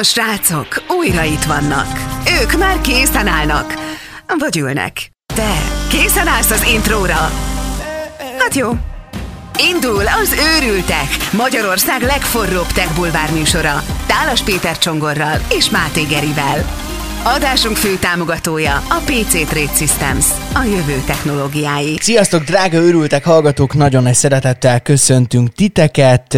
[0.00, 1.86] A srácok újra itt vannak.
[2.42, 3.74] Ők már készen állnak.
[4.38, 5.10] Vagy ülnek.
[5.34, 7.30] Te készen állsz az intróra?
[8.38, 8.70] Hát jó.
[9.72, 13.82] Indul az Őrültek, Magyarország legforróbb tech bulvár műsora.
[14.06, 16.64] Tálas Péter Csongorral és Máté Gerivel.
[17.22, 21.96] Adásunk fő támogatója a PC Trade Systems, a jövő technológiái.
[22.00, 23.74] Sziasztok, drága őrültek hallgatók!
[23.74, 26.36] Nagyon nagy szeretettel köszöntünk titeket.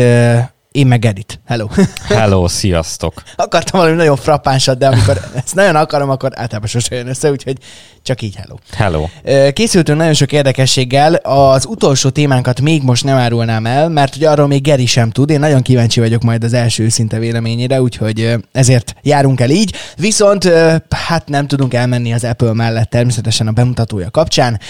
[0.77, 1.41] Én meg Edit.
[1.47, 1.67] Hello.
[2.09, 3.23] Hello, sziasztok.
[3.37, 7.57] Akartam valami nagyon frappánsat, de amikor ezt nagyon akarom, akkor általában sosem jön össze, úgyhogy
[8.03, 8.57] csak így hello.
[8.77, 9.09] Hello.
[9.53, 11.15] Készültünk nagyon sok érdekességgel.
[11.15, 15.31] Az utolsó témánkat még most nem árulnám el, mert ugye arról még Geri sem tud.
[15.31, 19.75] Én nagyon kíváncsi vagyok majd az első őszinte véleményére, úgyhogy ezért járunk el így.
[19.97, 20.45] Viszont
[20.91, 24.61] hát nem tudunk elmenni az Apple mellett természetesen a bemutatója kapcsán.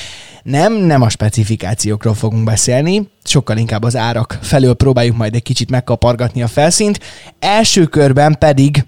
[0.46, 5.70] Nem, nem a specifikációkról fogunk beszélni, sokkal inkább az árak felől próbáljuk majd egy kicsit
[5.70, 7.00] megkapargatni a felszínt.
[7.38, 8.84] Első körben pedig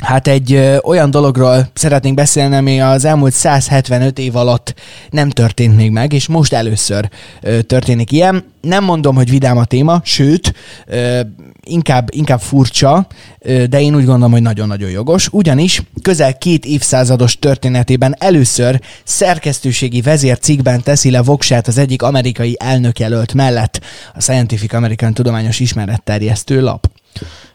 [0.00, 4.74] Hát egy ö, olyan dologról szeretnénk beszélni, ami az elmúlt 175 év alatt
[5.10, 7.08] nem történt még meg, és most először
[7.40, 8.44] ö, történik ilyen.
[8.60, 10.54] Nem mondom, hogy vidám a téma, sőt,
[10.86, 11.20] ö,
[11.64, 13.06] inkább, inkább furcsa,
[13.40, 20.82] de én úgy gondolom, hogy nagyon-nagyon jogos, ugyanis közel két évszázados történetében először szerkesztőségi vezércikkben
[20.82, 23.80] teszi le voksát az egyik amerikai elnökjelölt mellett,
[24.14, 26.90] a Scientific American tudományos ismeretterjesztő lap.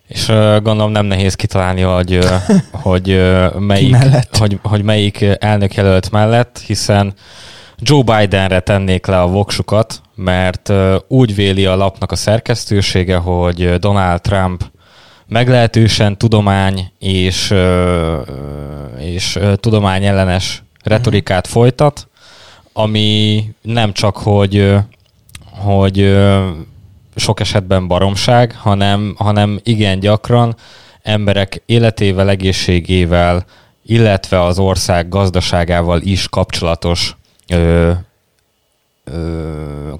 [0.07, 2.25] És uh, gondolom nem nehéz kitalálni, hogy, uh,
[2.71, 3.95] hogy, uh, melyik,
[4.31, 7.13] hogy, hogy melyik elnökjelölt mellett, hiszen
[7.79, 10.73] Joe Bidenre tennék le a voksukat, mert
[11.07, 14.63] úgy véli a lapnak a szerkesztősége, hogy Donald Trump
[15.27, 17.53] meglehetősen tudomány és,
[18.99, 21.61] és uh, tudomány ellenes retorikát uh-huh.
[21.61, 22.07] folytat,
[22.73, 24.75] ami nem csak, hogy,
[25.51, 26.17] hogy
[27.15, 30.55] sok esetben baromság, hanem, hanem igen gyakran
[31.01, 33.45] emberek életével, egészségével,
[33.85, 37.16] illetve az ország gazdaságával is kapcsolatos
[37.47, 37.91] ö,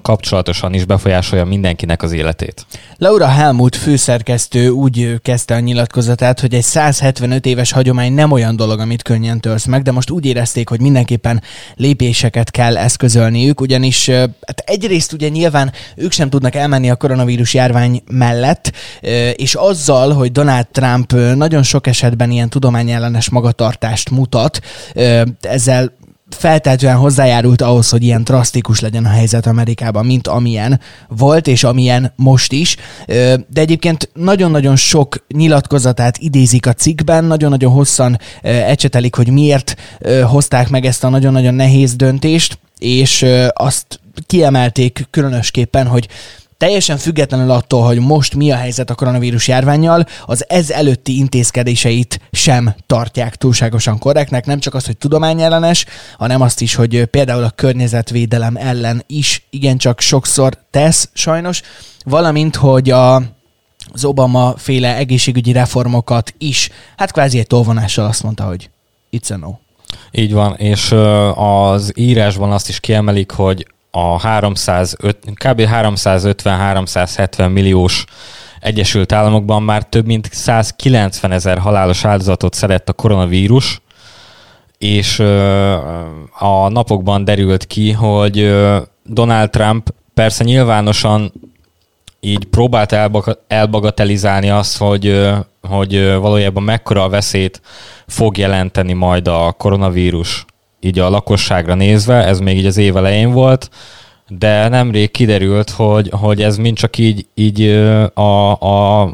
[0.02, 2.66] kapcsolatosan is befolyásolja mindenkinek az életét.
[2.98, 8.80] Laura Helmut főszerkesztő úgy kezdte a nyilatkozatát, hogy egy 175 éves hagyomány nem olyan dolog,
[8.80, 11.42] amit könnyen törsz meg, de most úgy érezték, hogy mindenképpen
[11.74, 18.02] lépéseket kell eszközölniük, ugyanis hát egyrészt ugye nyilván ők sem tudnak elmenni a koronavírus járvány
[18.10, 18.72] mellett,
[19.34, 24.60] és azzal, hogy Donald Trump nagyon sok esetben ilyen tudományellenes magatartást mutat,
[25.40, 25.96] ezzel
[26.30, 32.12] feltétlenül hozzájárult ahhoz, hogy ilyen drasztikus legyen a helyzet Amerikában, mint amilyen volt, és amilyen
[32.16, 32.76] most is.
[33.48, 39.76] De egyébként nagyon-nagyon sok nyilatkozatát idézik a cikkben, nagyon-nagyon hosszan ecsetelik, hogy miért
[40.22, 46.08] hozták meg ezt a nagyon-nagyon nehéz döntést, és azt kiemelték különösképpen, hogy
[46.58, 52.20] teljesen függetlenül attól, hogy most mi a helyzet a koronavírus járványjal, az ez előtti intézkedéseit
[52.32, 55.86] sem tartják túlságosan korrektnek, nem csak az, hogy tudományellenes,
[56.18, 61.62] hanem azt is, hogy például a környezetvédelem ellen is igencsak sokszor tesz sajnos,
[62.04, 63.22] valamint, hogy a
[63.92, 68.70] az Obama féle egészségügyi reformokat is, hát kvázi egy tolvonással azt mondta, hogy
[69.12, 69.54] it's a no.
[70.10, 70.92] Így van, és
[71.34, 73.66] az írásban azt is kiemelik, hogy
[73.98, 75.60] a 305, kb.
[75.72, 78.04] 350-370 milliós
[78.60, 83.80] Egyesült Államokban már több mint 190 ezer halálos áldozatot szedett a koronavírus,
[84.78, 85.18] és
[86.38, 88.54] a napokban derült ki, hogy
[89.04, 91.32] Donald Trump persze nyilvánosan
[92.20, 92.96] így próbált
[93.46, 95.30] elbagatelizálni azt, hogy,
[95.68, 97.60] hogy valójában mekkora a veszélyt
[98.06, 100.44] fog jelenteni majd a koronavírus
[100.80, 103.70] így a lakosságra nézve, ez még így az év elején volt,
[104.28, 107.66] de nemrég kiderült, hogy, hogy ez mind csak így, így
[108.14, 109.10] a, a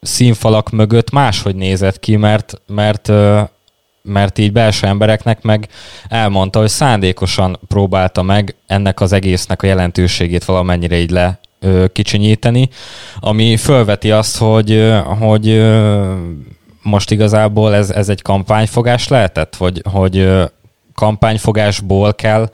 [0.00, 3.12] színfalak mögött máshogy nézett ki, mert, mert,
[4.02, 5.68] mert így belső embereknek meg
[6.08, 11.38] elmondta, hogy szándékosan próbálta meg ennek az egésznek a jelentőségét valamennyire így le
[11.92, 12.68] kicsinyíteni,
[13.20, 15.72] ami fölveti azt, hogy, hogy
[16.82, 20.28] most igazából ez, ez egy kampányfogás lehetett, hogy, hogy
[20.94, 22.50] kampányfogásból kell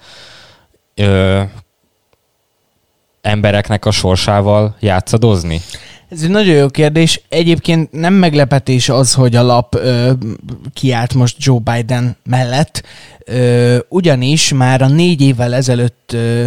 [0.94, 1.42] ö,
[3.20, 5.60] embereknek a sorsával játszadozni?
[6.08, 7.20] Ez egy nagyon jó kérdés.
[7.28, 10.12] Egyébként nem meglepetés az, hogy a lap ö,
[10.72, 12.82] kiállt most Joe Biden mellett,
[13.24, 16.46] ö, ugyanis már a négy évvel ezelőtt ö,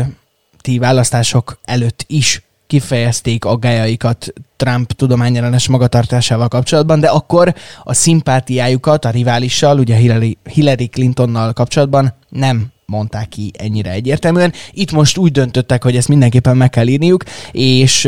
[0.61, 2.41] ti választások előtt is
[2.73, 7.53] kifejezték aggájaikat Trump tudományellenes magatartásával kapcsolatban, de akkor
[7.83, 9.95] a szimpátiájukat a riválissal, ugye
[10.43, 14.53] Hillary, Clintonnal kapcsolatban nem mondták ki ennyire egyértelműen.
[14.71, 18.07] Itt most úgy döntöttek, hogy ezt mindenképpen meg kell írniuk, és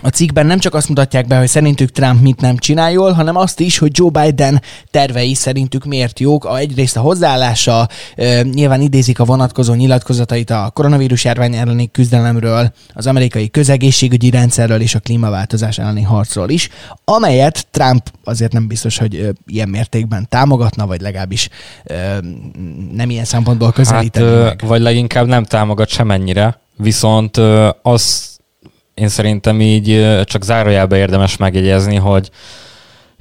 [0.00, 3.36] a cikkben nem csak azt mutatják be, hogy szerintük Trump mit nem csinál jól, hanem
[3.36, 6.44] azt is, hogy Joe Biden tervei szerintük miért jók.
[6.44, 12.72] A, egyrészt a hozzáállása, e, nyilván idézik a vonatkozó nyilatkozatait a koronavírus járvány elleni küzdelemről,
[12.92, 16.68] az amerikai közegészségügyi rendszerről és a klímaváltozás elleni harcról is,
[17.04, 21.48] amelyet Trump azért nem biztos, hogy e, ilyen mértékben támogatna, vagy legalábbis
[21.84, 22.20] e,
[22.92, 24.60] nem ilyen szempontból közelíteni hát, meg.
[24.66, 27.36] Vagy leginkább nem támogat semennyire, viszont
[27.82, 28.31] az
[28.94, 32.30] én szerintem így csak zárójelbe érdemes megjegyezni, hogy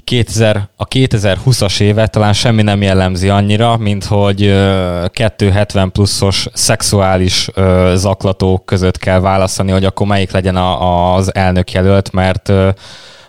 [0.04, 4.40] 2000, a 2020-as évet talán semmi nem jellemzi annyira, mint hogy
[5.12, 7.50] 270 pluszos szexuális
[7.94, 12.52] zaklatók között kell választani, hogy akkor melyik legyen a, az elnök jelölt, mert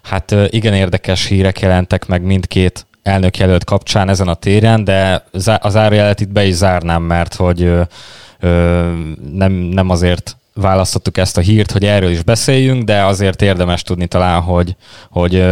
[0.03, 5.25] hát igen érdekes hírek jelentek meg mindkét elnök jelölt kapcsán ezen a téren, de
[5.61, 7.73] az árajelet itt be is zárnám, mert hogy
[9.33, 14.07] nem, nem azért választottuk ezt a hírt, hogy erről is beszéljünk, de azért érdemes tudni
[14.07, 14.77] talán, hogy,
[15.11, 15.45] hogy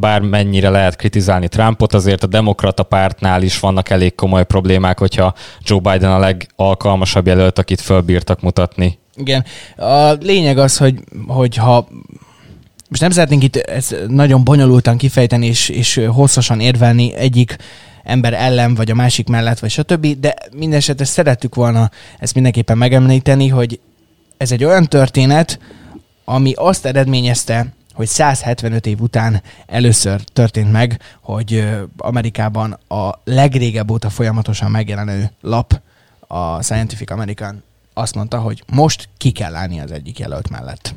[0.00, 5.80] bármennyire lehet kritizálni Trumpot, azért a demokrata pártnál is vannak elég komoly problémák, hogyha Joe
[5.80, 8.98] Biden a legalkalmasabb jelölt, akit fölbírtak mutatni.
[9.14, 9.44] Igen.
[9.76, 10.94] A lényeg az, hogy,
[11.26, 11.88] hogy ha
[12.88, 17.56] most nem szeretnénk itt ezt nagyon bonyolultan kifejteni és, és hosszasan érvelni egyik
[18.02, 22.78] ember ellen, vagy a másik mellett, vagy stb., de minden esetre szerettük volna ezt mindenképpen
[22.78, 23.80] megemlíteni, hogy
[24.40, 25.58] ez egy olyan történet,
[26.24, 34.10] ami azt eredményezte, hogy 175 év után először történt meg, hogy Amerikában a legrégebb óta
[34.10, 35.80] folyamatosan megjelenő lap,
[36.26, 37.62] a Scientific American
[37.94, 40.94] azt mondta, hogy most ki kell állni az egyik jelölt mellett.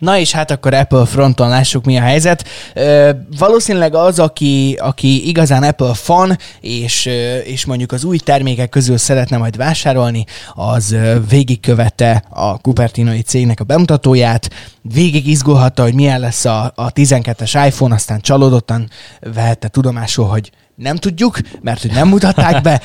[0.00, 2.44] Na és hát akkor Apple fronton lássuk, mi a helyzet.
[2.74, 7.08] Ö, valószínűleg az, aki, aki igazán Apple fan, és,
[7.44, 10.24] és mondjuk az új termékek közül szeretne majd vásárolni,
[10.54, 10.96] az
[11.28, 14.50] végigkövette a Cupertinoi cégnek a bemutatóját,
[14.82, 18.88] végig izgulhatta, hogy milyen lesz a, a 12-es iPhone, aztán csalódottan
[19.34, 20.50] vehette tudomásul, hogy
[20.80, 22.80] nem tudjuk, mert hogy nem mutatták be,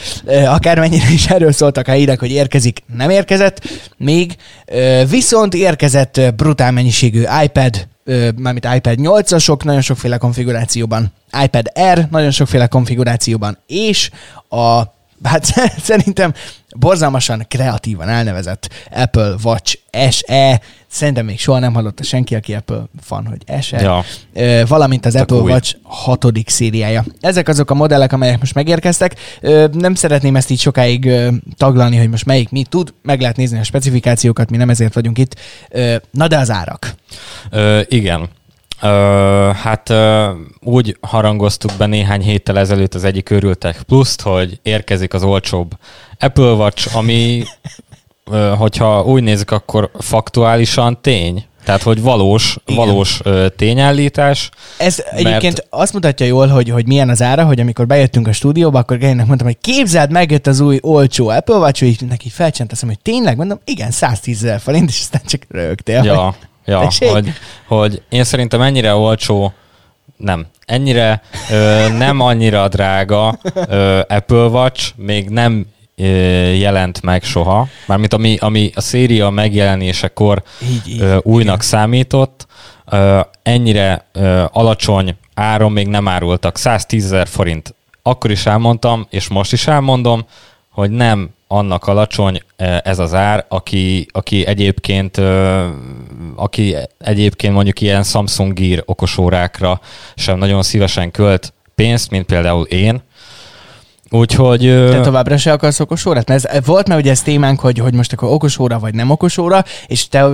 [0.47, 3.61] akármennyire is erről szóltak a hírek, hogy érkezik, nem érkezett.
[3.97, 4.35] Még,
[5.09, 7.87] viszont érkezett brutál mennyiségű iPad,
[8.35, 11.13] mármint iPad 8-asok, nagyon sokféle konfigurációban,
[11.43, 14.09] iPad Air, nagyon sokféle konfigurációban, és
[14.49, 14.81] a
[15.23, 15.45] hát
[15.89, 16.33] szerintem
[16.79, 19.77] borzalmasan kreatívan elnevezett Apple Watch
[20.09, 24.65] SE, szerintem még soha nem hallotta senki, aki Apple fan, hogy SE, ja.
[24.65, 25.51] valamint az Csak Apple új.
[25.51, 27.05] Watch hatodik szériája.
[27.19, 29.15] Ezek azok a modellek, amelyek most megérkeztek.
[29.71, 31.11] Nem szeretném ezt így sokáig
[31.57, 35.17] taglalni, hogy most melyik mit tud, meg lehet nézni a specifikációkat, mi nem ezért vagyunk
[35.17, 35.35] itt.
[36.11, 36.95] Na de az árak.
[37.49, 38.29] Ö, igen.
[38.81, 38.87] Ö,
[39.53, 40.29] hát ö,
[40.59, 45.71] úgy harangoztuk be néhány héttel ezelőtt az egyik örültek pluszt, hogy érkezik az olcsóbb
[46.19, 47.43] Apple Watch, ami,
[48.31, 51.45] ö, hogyha úgy nézzük, akkor faktuálisan tény.
[51.65, 52.85] Tehát, hogy valós, Igen.
[52.85, 54.49] valós ö, tényállítás.
[54.77, 55.25] Ez mert...
[55.25, 58.97] egyébként azt mutatja jól, hogy, hogy milyen az ára, hogy amikor bejöttünk a stúdióba, akkor
[58.97, 63.37] Gerinek mondtam, hogy képzeld, megjött az új olcsó Apple Watch, és neki felcsenteszem, hogy tényleg,
[63.37, 66.03] mondom, igen, 110 ezer forint, és aztán csak rögtél.
[66.03, 66.23] Ja.
[66.23, 66.35] Hogy...
[66.65, 67.33] Ja, hogy,
[67.67, 69.53] hogy én szerintem ennyire olcsó,
[70.17, 71.21] nem, ennyire
[71.51, 75.65] ö, nem annyira drága ö, Apple Watch még nem
[75.95, 76.05] ö,
[76.51, 81.67] jelent meg soha, mármint ami, ami a széria megjelenésekor így, így, ö, újnak igen.
[81.67, 82.47] számított,
[82.91, 87.75] ö, ennyire ö, alacsony áron még nem árultak, 110 ezer forint.
[88.01, 90.25] Akkor is elmondtam, és most is elmondom,
[90.69, 92.41] hogy nem annak alacsony
[92.83, 95.21] ez az ár, aki, aki egyébként
[96.35, 99.79] aki egyébként mondjuk ilyen Samsung Gear okosórákra
[100.15, 103.01] sem nagyon szívesen költ pénzt, mint például én,
[104.17, 104.61] Úgyhogy...
[104.89, 106.27] Te továbbra se akarsz okos órát?
[106.27, 109.09] Mert ez, volt már ugye ez témánk, hogy, hogy most akkor okos óra vagy nem
[109.09, 110.29] okos óra, és te,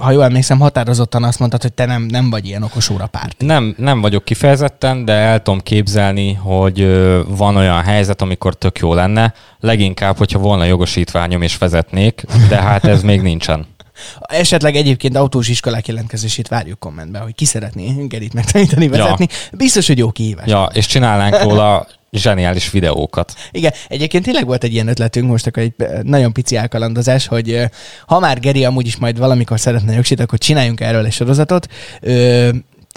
[0.00, 3.34] ha jól emlékszem, határozottan azt mondtad, hogy te nem, nem vagy ilyen okos óra párt.
[3.38, 6.86] Nem, nem vagyok kifejezetten, de el tudom képzelni, hogy
[7.28, 12.84] van olyan helyzet, amikor tök jó lenne, leginkább, hogyha volna jogosítványom és vezetnék, de hát
[12.84, 13.66] ez még nincsen.
[14.20, 19.26] Esetleg egyébként autós iskolák jelentkezését várjuk kommentbe, hogy ki szeretné Gerit megtanítani vezetni.
[19.30, 19.56] Ja.
[19.56, 20.46] Biztos, hogy jó kihívás.
[20.46, 23.34] Ja, és csinálnánk róla zseniális videókat.
[23.50, 27.64] Igen, egyébként tényleg volt egy ilyen ötletünk, most akkor egy nagyon pici elkalandozás, hogy
[28.06, 31.68] ha már Geri amúgy is majd valamikor szeretne jogsít, akkor csináljunk erről egy sorozatot.
[32.00, 32.48] Ö,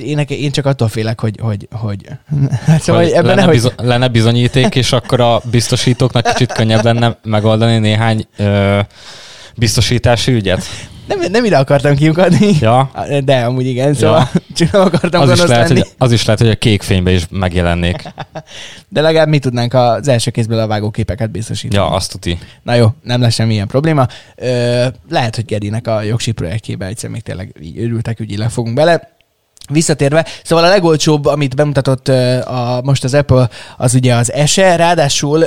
[0.03, 2.07] én, én csak attól félek, hogy, hogy, hogy,
[2.65, 3.53] hát szóval, hogy ebben lenne, nehogy...
[3.53, 8.79] bizony, lenne bizonyíték, és akkor a biztosítóknak kicsit könnyebb lenne megoldani néhány ö,
[9.55, 10.65] biztosítási ügyet.
[11.07, 12.55] Nem, nem ide akartam kiukadni.
[12.59, 12.91] Ja.
[13.23, 14.41] De amúgy igen, szóval ja.
[14.55, 15.79] csak nem akartam Az is, lehet, lenni.
[15.79, 18.03] hogy, az is lehet, hogy a kék fényben is megjelennék.
[18.89, 21.83] De legalább mi tudnánk az első kézből a vágóképeket biztosítani.
[21.83, 22.37] Ja, azt tuti.
[22.63, 24.07] Na jó, nem lesz semmilyen probléma.
[24.35, 29.14] Ö, lehet, hogy Gerinek a jogsi projektjébe egyszer még tényleg így örültek ügyileg fogunk bele.
[29.69, 35.45] Visszatérve, szóval a legolcsóbb, amit bemutatott a, most az Apple, az ugye az SE, ráadásul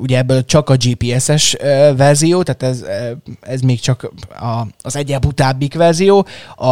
[0.00, 1.56] ugye ebből csak a GPS-es
[1.96, 2.84] verzió, tehát ez,
[3.40, 6.26] ez még csak a, az egyéb utábbik verzió.
[6.56, 6.66] A,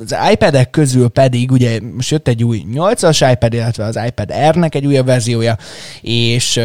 [0.00, 4.74] az iPad-ek közül pedig, ugye most jött egy új 8-as iPad, illetve az iPad Air-nek
[4.74, 5.58] egy újabb verziója,
[6.00, 6.60] és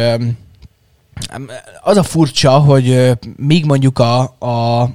[1.82, 4.88] az a furcsa, hogy ö, míg mondjuk a, a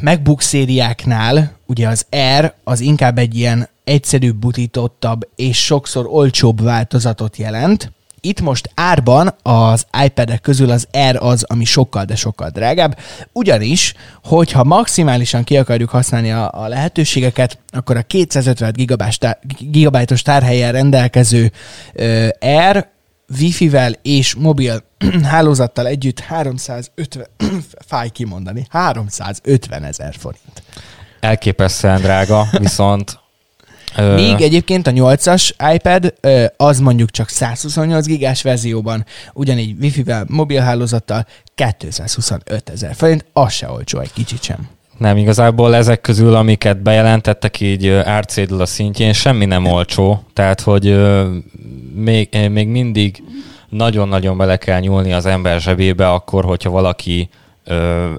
[0.00, 7.36] MacBook szériáknál ugye az Air az inkább egy ilyen egyszerűbb, butítottabb és sokszor olcsóbb változatot
[7.36, 7.92] jelent.
[8.20, 12.98] Itt most árban az iPad-ek közül az Air az, ami sokkal, de sokkal drágább.
[13.32, 19.18] Ugyanis, hogyha maximálisan ki akarjuk használni a, a lehetőségeket, akkor a 250 gigabás
[19.58, 21.52] gigabájtos tárhelyen rendelkező
[21.92, 22.88] ö, Air
[23.38, 24.82] Wi-Fi-vel és mobil
[25.22, 27.26] hálózattal együtt 350,
[27.88, 30.62] fáj kimondani, 350 ezer forint.
[31.20, 33.18] Elképesztően drága, viszont...
[33.96, 36.14] ö, Míg egyébként a 8-as iPad
[36.56, 43.68] az mondjuk csak 128 gigás verzióban, ugyanígy Wi-Fi-vel, mobil hálózattal 225 ezer forint, az se
[43.70, 44.68] olcsó egy kicsit sem.
[45.00, 47.86] Nem, igazából ezek közül, amiket bejelentettek így
[48.60, 51.00] a szintjén, semmi nem olcsó, tehát hogy
[51.94, 53.22] még, ö, még mindig
[53.68, 57.28] nagyon-nagyon bele kell nyúlni az ember zsebébe akkor, hogyha valaki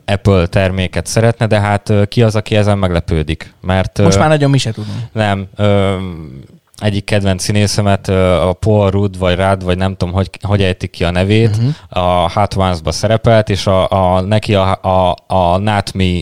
[0.06, 3.54] Apple terméket szeretne, de hát ki az, aki ezen meglepődik?
[3.62, 4.98] Mert Most már nagyon mi se tudunk.
[5.12, 5.48] nem,
[6.82, 11.04] egyik kedvenc színészemet, a Paul Rudd, vagy Rudd, vagy nem tudom, hogy, hogy ejtik ki
[11.04, 11.68] a nevét, Mhm.
[11.90, 16.20] a Hot Ones-ba szerepelt, és a, a, neki a, a, a Not Me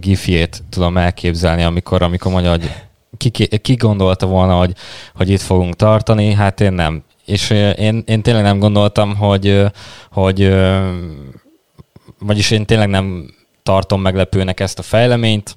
[0.00, 2.70] gifjét tudom elképzelni, amikor, amikor mondja, hogy
[3.16, 4.72] ki, ki, ki gondolta volna, hogy,
[5.14, 7.02] hogy itt fogunk tartani, hát én nem.
[7.26, 9.64] És én, én tényleg nem gondoltam, hogy,
[10.10, 10.54] hogy
[12.18, 15.56] vagyis én tényleg nem tartom meglepőnek ezt a fejleményt,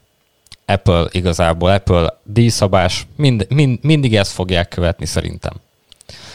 [0.65, 5.53] Apple igazából, Apple díjszabás, mind, mind, mindig ezt fogják követni szerintem.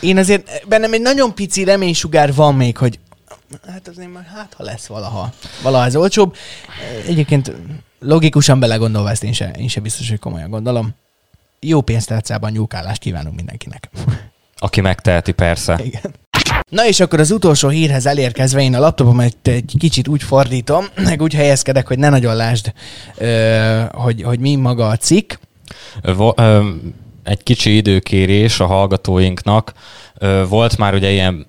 [0.00, 2.98] Én azért, bennem egy nagyon pici reménysugár van még, hogy
[3.66, 5.32] hát azért már hát, ha lesz valaha,
[5.62, 6.36] valaha ez olcsóbb.
[7.06, 7.52] Egyébként
[7.98, 10.94] logikusan belegondolva ezt én se, én se biztos, hogy komolyan gondolom.
[11.60, 13.90] Jó pénztárcában nyúkálást kívánunk mindenkinek.
[14.58, 15.80] Aki megteheti, persze.
[15.84, 16.14] Igen.
[16.70, 21.22] Na és akkor az utolsó hírhez elérkezve én a laptopomat egy kicsit úgy fordítom, meg
[21.22, 22.72] úgy helyezkedek, hogy ne nagyon lásd,
[23.92, 25.32] hogy, hogy mi maga a cikk.
[27.24, 29.72] Egy kicsi időkérés a hallgatóinknak.
[30.48, 31.46] Volt már ugye ilyen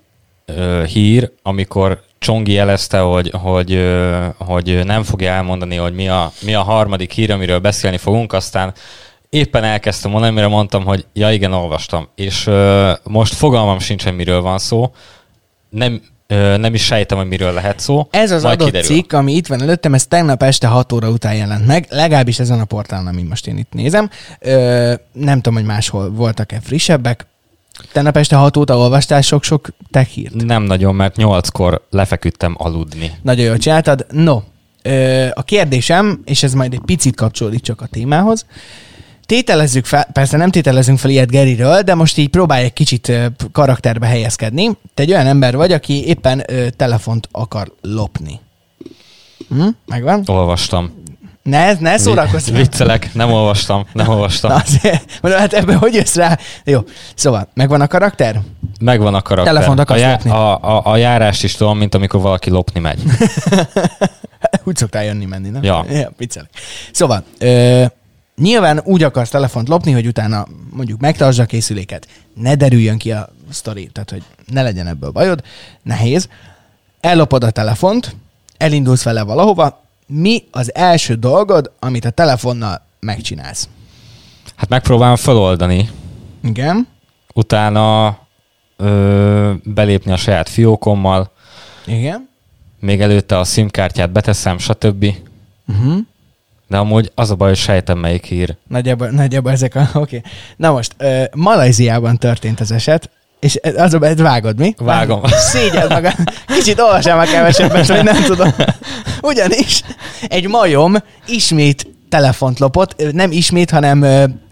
[0.86, 3.80] hír, amikor Csongi jelezte, hogy, hogy,
[4.38, 8.74] hogy nem fogja elmondani, hogy mi a, mi a harmadik hír, amiről beszélni fogunk, aztán
[9.32, 12.08] éppen elkezdtem mondani, mire mondtam, hogy ja igen, olvastam.
[12.14, 14.92] És ö, most fogalmam sincs, hogy miről van szó.
[15.70, 18.08] Nem, ö, nem is sejtem, hogy miről lehet szó.
[18.10, 18.96] Ez az Majd adott kiderül.
[18.96, 22.60] cikk, ami itt van előttem, ez tegnap este 6 óra után jelent meg, legalábbis ezen
[22.60, 24.10] a portálon, amit most én itt nézem.
[24.38, 27.26] Ö, nem tudom, hogy máshol voltak-e frissebbek.
[27.92, 30.34] Tegnap este 6 óta olvastál sok-sok tech hírt.
[30.34, 33.12] Nem nagyon, mert nyolckor lefeküdtem aludni.
[33.22, 34.06] Nagyon jól csináltad.
[34.10, 34.40] No,
[35.32, 38.46] a kérdésem, és ez majd egy picit kapcsolódik csak a témához,
[39.26, 43.12] Tételezzük fel, persze nem tételezünk fel ilyet Geriről, de most így próbálj egy kicsit
[43.52, 44.70] karakterbe helyezkedni.
[44.94, 48.40] Te egy olyan ember vagy, aki éppen ö, telefont akar lopni.
[49.48, 49.68] Hm?
[49.86, 50.22] Megvan?
[50.26, 51.00] Olvastam.
[51.42, 52.48] Ne, ne szórakozz.
[52.50, 54.50] Vi- Viccelek, nem olvastam, nem olvastam.
[54.50, 56.38] Na, azért, mondom, hát ebben hogy jössz rá?
[56.64, 56.80] Jó,
[57.14, 58.40] szóval, megvan a karakter?
[58.80, 59.54] Megvan a karakter.
[59.54, 60.30] Telefont akarsz a, lopni?
[60.30, 63.02] a, a, a járást is tudom, mint amikor valaki lopni megy.
[64.64, 65.62] Úgy szoktál jönni-menni, nem?
[65.62, 65.84] Ja.
[65.88, 66.50] ja viccelek.
[66.92, 67.84] Szóval, ö,
[68.36, 73.28] nyilván úgy akarsz telefont lopni, hogy utána mondjuk megtartsd a készüléket, ne derüljön ki a
[73.50, 75.42] sztori, tehát hogy ne legyen ebből bajod,
[75.82, 76.28] nehéz.
[77.00, 78.16] Ellopod a telefont,
[78.56, 83.68] elindulsz vele valahova, mi az első dolgod, amit a telefonnal megcsinálsz?
[84.56, 85.90] Hát megpróbálom feloldani,
[86.44, 86.88] Igen?
[87.34, 88.18] utána
[88.76, 91.30] ö, belépni a saját fiókommal,
[91.86, 92.28] Igen?
[92.80, 95.14] még előtte a SIM-kártyát beteszem, stb.
[95.68, 95.98] Uh-huh.
[96.72, 98.56] De amúgy az a baj, hogy sejtem melyik hír.
[98.68, 99.80] Nagyjából, nagyjából ezek a...
[99.94, 100.16] Oké.
[100.16, 100.30] Okay.
[100.56, 103.10] Na most, uh, Malajziában történt az eset,
[103.40, 104.74] és az a baj, vágod, mi?
[104.78, 105.20] Vágom.
[105.24, 106.14] Szégyed magad.
[106.46, 108.54] Kicsit olvasál már kevesebbet, hogy nem tudom.
[109.30, 109.82] Ugyanis
[110.28, 114.04] egy majom ismét telefont lopott, nem ismét, hanem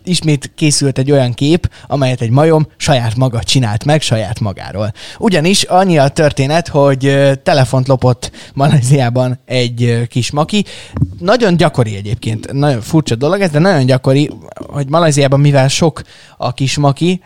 [0.05, 4.93] ismét készült egy olyan kép, amelyet egy majom saját maga csinált meg saját magáról.
[5.19, 10.64] Ugyanis annyi a történet, hogy telefont lopott Malajziában egy kis maki.
[11.19, 16.02] Nagyon gyakori egyébként, nagyon furcsa dolog ez, de nagyon gyakori, hogy Malajziában mivel sok
[16.37, 17.21] a kis maki,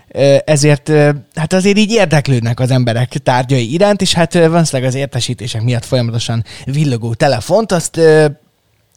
[0.44, 0.92] ezért
[1.34, 5.84] hát azért így érdeklődnek az emberek tárgyai iránt, és hát ö, valószínűleg az értesítések miatt
[5.84, 8.00] folyamatosan villogó telefont, azt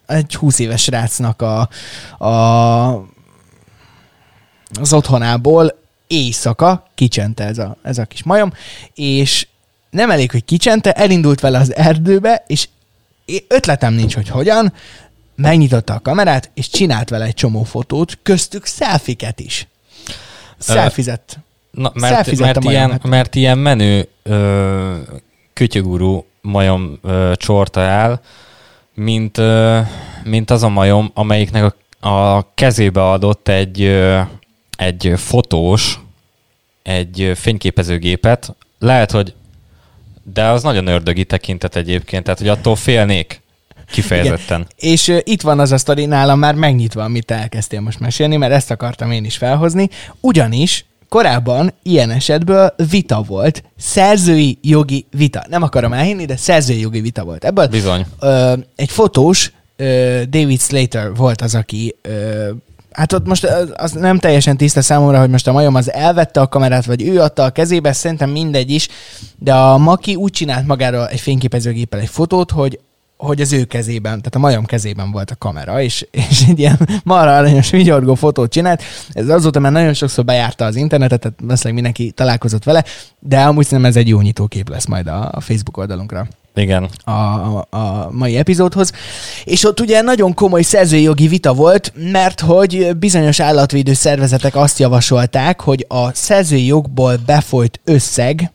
[0.08, 1.70] egy 20 éves srácnak a,
[2.26, 3.06] a
[4.80, 8.54] az otthonából éjszaka kicsente ez a, ez a kis majom,
[8.94, 9.48] és
[9.90, 12.68] nem elég, hogy kicsente, elindult vele az erdőbe, és
[13.48, 14.74] ötletem nincs, hogy hogyan,
[15.36, 19.68] megnyitotta a kamerát, és csinált vele egy csomó fotót, köztük szelfiket is.
[20.58, 21.38] Szelfizett.
[21.72, 24.98] Na, mert, Szelfizett mert, ilyen, mert ilyen menő ö,
[25.54, 28.22] kütyögurú majom ö, csorta el,
[29.00, 29.42] mint,
[30.24, 34.02] mint az a majom, amelyiknek a, a kezébe adott egy,
[34.78, 36.00] egy fotós,
[36.84, 38.56] egy fényképezőgépet.
[38.80, 39.34] Lehet, hogy
[40.34, 43.42] de az nagyon ördögi tekintet egyébként, tehát hogy attól félnék
[43.92, 44.68] kifejezetten.
[44.76, 48.54] És uh, itt van az a sztori nálam már megnyitva, amit elkezdtél most mesélni, mert
[48.54, 49.90] ezt akartam én is felhozni.
[50.20, 55.44] Ugyanis korábban ilyen esetből vita volt, szerzői jogi vita.
[55.50, 57.46] Nem akarom elhinni, de szerzői jogi vita volt.
[57.46, 58.06] Ebből Bizony.
[58.20, 62.50] ö, egy fotós, ö, David Slater volt az, aki ö,
[62.92, 63.44] Hát ott most
[63.76, 67.20] az- nem teljesen tiszta számomra, hogy most a majom az elvette a kamerát, vagy ő
[67.22, 68.88] adta a kezébe, szerintem mindegy is,
[69.40, 72.80] de a Maki úgy csinált magáról egy fényképezőgéppel egy fotót, hogy
[73.18, 76.90] hogy az ő kezében, tehát a majom kezében volt a kamera, és, és egy ilyen
[77.04, 78.84] marha aranyos, vigyorgó fotót csinált.
[79.12, 82.84] Ez azóta már nagyon sokszor bejárta az internetet, tehát valószínűleg mindenki találkozott vele,
[83.20, 86.90] de amúgy szerintem ez egy jó nyitókép lesz majd a, a Facebook oldalunkra Igen.
[87.04, 88.92] a, a, a mai epizódhoz.
[89.44, 94.80] És ott ugye nagyon komoly szerzői jogi vita volt, mert hogy bizonyos állatvédő szervezetek azt
[94.80, 98.52] javasolták, hogy a szerzői jogból befolyt összeg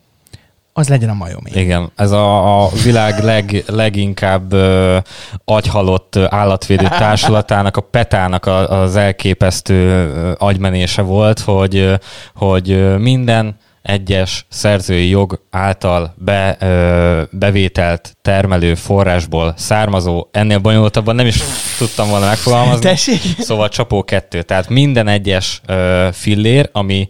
[0.73, 1.51] az legyen a majomé.
[1.53, 4.97] Igen, ez a, a világ leg, leginkább ö,
[5.45, 11.99] agyhalott állatvédő társulatának, a PETA-nak a, az elképesztő agymenése volt, hogy,
[12.35, 21.25] hogy minden egyes szerzői jog által be, ö, bevételt termelő forrásból származó, ennél bonyolultabban nem
[21.25, 21.39] is
[21.77, 22.81] tudtam volna megfogalmazni.
[22.81, 23.21] Tessék?
[23.39, 24.41] Szóval csapó kettő.
[24.41, 27.07] Tehát minden egyes ö, fillér, ami,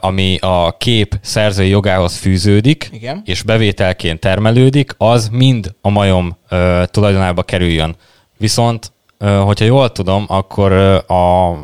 [0.00, 3.22] ami a kép szerzői jogához fűződik, Igen.
[3.24, 6.36] és bevételként termelődik, az mind a majom
[6.84, 7.96] tulajdonába kerüljön.
[8.36, 10.72] Viszont, hogyha jól tudom, akkor
[11.06, 11.56] a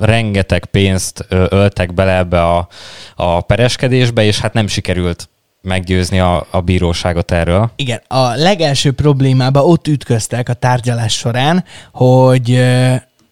[0.00, 2.68] rengeteg pénzt öltek bele ebbe a,
[3.16, 5.28] a pereskedésbe, és hát nem sikerült
[5.60, 7.70] meggyőzni a, a bíróságot erről.
[7.76, 12.64] Igen, a legelső problémába ott ütköztek a tárgyalás során, hogy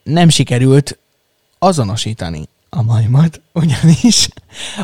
[0.03, 0.99] nem sikerült
[1.59, 4.29] azonosítani a majmat, ugyanis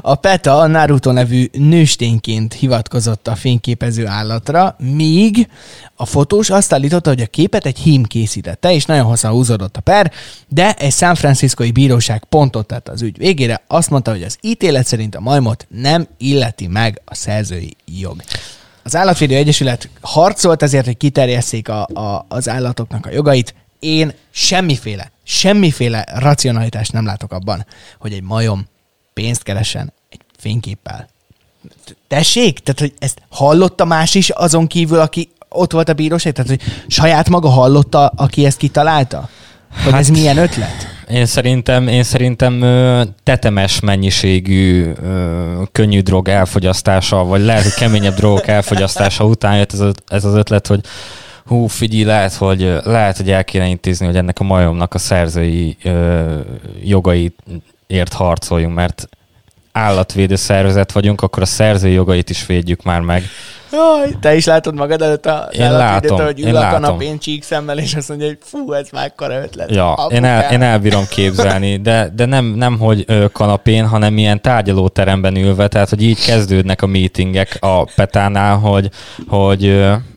[0.00, 5.48] a PETA a Naruto nevű nőstényként hivatkozott a fényképező állatra, míg
[5.94, 9.80] a fotós azt állította, hogy a képet egy hím készítette, és nagyon hosszan húzódott a
[9.80, 10.12] per,
[10.48, 14.86] de egy San Franciscoi bíróság pontot tett az ügy végére, azt mondta, hogy az ítélet
[14.86, 18.22] szerint a majmot nem illeti meg a szerzői jog.
[18.82, 23.54] Az Állatvédő Egyesület harcolt azért, hogy kiterjesszék a, a, az állatoknak a jogait.
[23.82, 27.66] Én semmiféle, semmiféle racionalitást nem látok abban,
[27.98, 28.66] hogy egy majom
[29.12, 31.08] pénzt keresen egy fényképpel.
[32.08, 32.58] Tessék?
[32.58, 36.32] Tehát, hogy ezt hallotta más is azon kívül, aki ott volt a bíróság?
[36.32, 39.28] Tehát, hogy saját maga hallotta, aki ezt kitalálta?
[39.82, 40.88] Hogy hát, ez milyen ötlet?
[41.08, 48.14] Én szerintem, én szerintem ö, tetemes mennyiségű ö, könnyű drog elfogyasztása, vagy lehet, hogy keményebb
[48.14, 50.80] drogok elfogyasztása után jött ez, a, ez az ötlet, hogy
[51.46, 55.76] hú, figyelj, lehet, hogy, lehet, hogy el kéne intézni, hogy ennek a majomnak a szerzői
[55.82, 56.40] ö,
[56.84, 59.08] jogaiért harcoljunk, mert
[59.72, 63.22] állatvédő szervezet vagyunk, akkor a szerzői jogait is védjük már meg.
[63.72, 67.78] Jaj, te is látod magad előtt a Én látom, hogy ül én a kanapén csíkszemmel,
[67.78, 69.70] és azt mondja, hogy fú, ez mekkora ötlet.
[69.70, 75.36] Ja, én, el, én elbírom képzelni, de, de nem, nem hogy kanapén, hanem ilyen tárgyalóteremben
[75.36, 78.90] ülve, tehát hogy így kezdődnek a meetingek a petánál, hogy,
[79.28, 79.64] hogy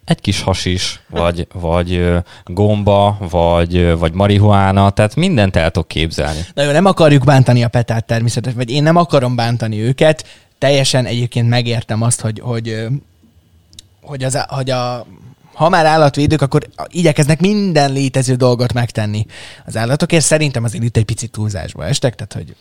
[0.05, 2.11] egy kis hasis, vagy, vagy
[2.45, 6.39] gomba, vagy, vagy marihuána, tehát mindent el tudok képzelni.
[6.53, 10.25] Na jó, nem akarjuk bántani a petát természetesen, vagy én nem akarom bántani őket.
[10.57, 12.87] Teljesen egyébként megértem azt, hogy, hogy,
[14.05, 15.05] hogy, az, hogy a,
[15.53, 19.25] ha már állatvédők, akkor igyekeznek minden létező dolgot megtenni
[19.65, 20.25] az állatokért.
[20.25, 22.55] Szerintem azért itt egy picit túlzásba estek, tehát hogy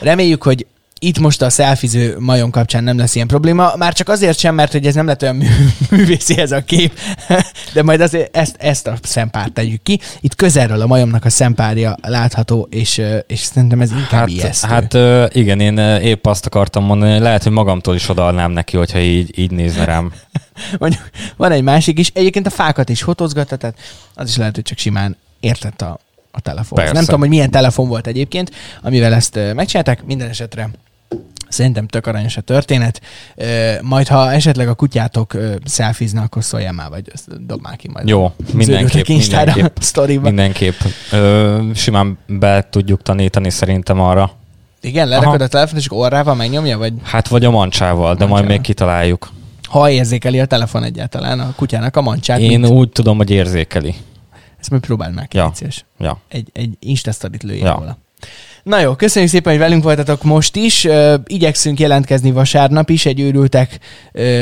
[0.00, 0.66] reméljük, hogy
[0.98, 4.72] itt most a szelfiző majom kapcsán nem lesz ilyen probléma, már csak azért sem, mert
[4.72, 5.36] hogy ez nem lett olyan
[5.90, 6.98] művészi ez a kép,
[7.74, 10.00] de majd azért ezt, ezt a szempárt tegyük ki.
[10.20, 14.68] Itt közelről a majomnak a szempárja látható, és, és szerintem ez inkább hát, ijesztő.
[14.68, 14.94] Hát
[15.34, 19.38] igen, én épp azt akartam mondani, hogy lehet, hogy magamtól is odaadnám neki, hogyha így,
[19.38, 20.12] így nézne rám.
[20.78, 21.02] Mondjuk,
[21.36, 23.76] van egy másik is, egyébként a fákat is fotozgatta, tehát
[24.14, 25.98] az is lehet, hogy csak simán értett a,
[26.30, 26.84] a telefon.
[26.92, 28.50] Nem tudom, hogy milyen telefon volt egyébként,
[28.82, 30.70] amivel ezt megcsinálták, minden esetre
[31.48, 33.00] Szerintem tök aranyos a történet.
[33.80, 37.12] Majd, ha esetleg a kutyátok szelfizna, akkor szóljál már, vagy
[37.46, 38.08] dob már ki majd.
[38.08, 40.80] Jó, mindenképp, mindenképp, mindenképp.
[41.12, 44.32] Ö, simán be tudjuk tanítani szerintem arra.
[44.80, 45.44] Igen, lerakod Aha.
[45.44, 46.92] a telefon, és orrával megnyomja, vagy?
[47.02, 48.28] Hát vagy a mancsával, de mancsával.
[48.28, 49.30] majd még kitaláljuk.
[49.68, 52.38] Ha érzékeli a telefon egyáltalán a kutyának a mancsát.
[52.38, 52.72] Én mint...
[52.72, 53.94] úgy tudom, hogy érzékeli.
[54.60, 55.52] Ezt majd próbáld meg, ja.
[55.98, 56.20] ja.
[56.28, 57.74] Egy, egy Insta lőjél ja.
[57.78, 57.98] róla.
[58.68, 60.86] Na jó, köszönjük szépen, hogy velünk voltatok most is.
[61.26, 63.78] Igyekszünk jelentkezni vasárnap is egy őrültek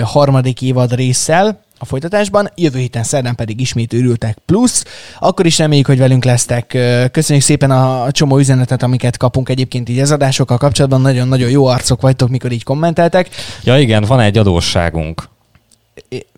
[0.02, 4.84] harmadik évad résszel a folytatásban, jövő héten szerdán pedig ismét őrültek plusz.
[5.18, 6.66] Akkor is reméljük, hogy velünk lesztek.
[7.12, 11.00] Köszönjük szépen a csomó üzenetet, amiket kapunk egyébként így az adásokkal kapcsolatban.
[11.00, 13.28] Nagyon-nagyon jó arcok vagytok, mikor így kommenteltek.
[13.64, 15.28] Ja igen, van egy adósságunk.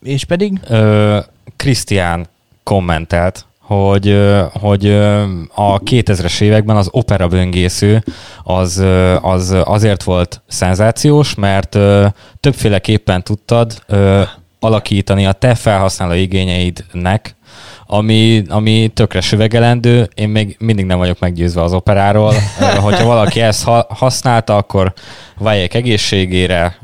[0.03, 0.61] És pedig?
[1.57, 2.27] Krisztián
[2.63, 4.19] kommentelt, hogy,
[4.53, 4.91] hogy
[5.55, 8.05] a 2000-es években az opera böngésző
[8.43, 8.85] az,
[9.21, 11.79] az azért volt szenzációs, mert
[12.41, 13.83] többféleképpen tudtad
[14.61, 17.37] alakítani a te felhasználó igényeidnek,
[17.87, 20.09] ami, ami tökre süvegelendő.
[20.15, 22.35] Én még mindig nem vagyok meggyőzve az operáról.
[22.81, 24.93] Hogyha valaki ezt használta, akkor
[25.39, 26.79] váljék egészségére,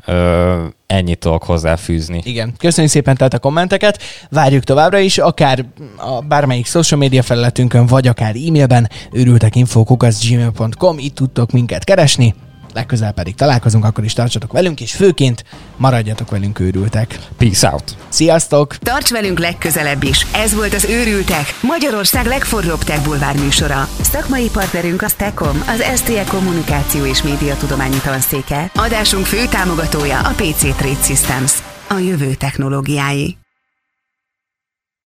[0.95, 2.21] ennyit tudok hozzáfűzni.
[2.25, 5.65] Igen, köszönjük szépen tehát a kommenteket, várjuk továbbra is, akár
[5.97, 12.35] a bármelyik social media felületünkön, vagy akár e-mailben, őrültekinfo.gmail.com, itt tudtok minket keresni,
[12.75, 15.45] legközelebb pedig találkozunk, akkor is tartsatok velünk, és főként
[15.77, 17.19] maradjatok velünk őrültek.
[17.37, 17.97] Peace out!
[18.09, 18.77] Sziasztok!
[18.77, 20.27] Tarts velünk legközelebb is!
[20.33, 23.89] Ez volt az Őrültek, Magyarország legforróbb tech bulvár műsora.
[24.01, 28.71] Szakmai partnerünk a Stekom, az STE Kommunikáció és Média Tudományi Tanszéke.
[28.75, 31.53] Adásunk fő támogatója a PC Trade Systems,
[31.89, 33.44] a jövő technológiái.